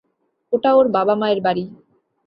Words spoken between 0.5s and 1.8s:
এটা ওর বাবা-মায়ের বাড়ি।